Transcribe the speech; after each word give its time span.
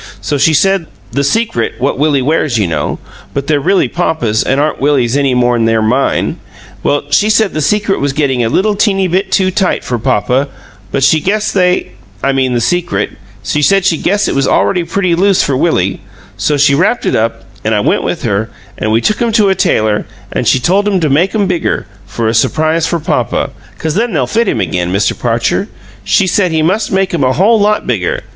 So 0.19 0.39
she 0.39 0.55
said 0.55 0.85
the 1.11 1.17
the 1.17 1.23
secret 1.23 1.73
what 1.77 1.99
Willie 1.99 2.23
wears, 2.23 2.57
you 2.57 2.65
know, 2.65 2.97
but 3.35 3.45
they're 3.45 3.59
really 3.59 3.87
papa's 3.87 4.41
an' 4.43 4.57
aren't 4.57 4.81
Willie's 4.81 5.15
any 5.15 5.35
more'n 5.35 5.65
they're 5.65 5.79
MINE 5.79 6.39
well, 6.81 7.03
she 7.11 7.29
said 7.29 7.53
the 7.53 7.61
secret 7.61 7.99
was 7.99 8.11
gettin' 8.13 8.41
a 8.41 8.49
little 8.49 8.73
teeny 8.75 9.07
bit 9.07 9.31
too 9.31 9.51
tight 9.51 9.83
for 9.83 9.99
papa, 9.99 10.49
but 10.91 11.03
she 11.03 11.21
guessed 11.21 11.53
they 11.53 11.91
I 12.23 12.31
mean 12.31 12.55
the 12.55 12.59
secret 12.61 13.11
she 13.43 13.61
said 13.61 13.85
she 13.85 13.97
guessed 13.99 14.27
it 14.27 14.33
was 14.33 14.47
already 14.47 14.83
pretty 14.85 15.13
loose 15.13 15.43
for 15.43 15.55
Willie; 15.55 16.01
so 16.35 16.57
she 16.57 16.73
wrapped 16.73 17.05
it 17.05 17.15
up, 17.15 17.43
an' 17.63 17.75
I 17.75 17.81
went 17.81 18.01
with 18.01 18.23
her, 18.23 18.49
an' 18.79 18.89
we 18.89 19.01
took 19.01 19.21
'em 19.21 19.31
to 19.33 19.49
a 19.49 19.53
tailor, 19.53 20.07
an' 20.31 20.45
she 20.45 20.59
told 20.59 20.87
him 20.87 20.99
to 21.01 21.11
make 21.11 21.35
'em 21.35 21.45
bigger, 21.45 21.85
for 22.07 22.27
a 22.27 22.33
surprise 22.33 22.87
for 22.87 22.99
papa, 22.99 23.51
'cause 23.77 23.93
then 23.93 24.13
they'll 24.13 24.25
fit 24.25 24.47
him 24.47 24.59
again, 24.61 24.91
Mr. 24.91 25.13
Parcher. 25.15 25.67
She 26.03 26.25
said 26.25 26.51
he 26.51 26.63
must 26.63 26.91
make 26.91 27.13
'em 27.13 27.23
a 27.23 27.33
whole 27.33 27.59
lot 27.59 27.85
bigger. 27.85 28.23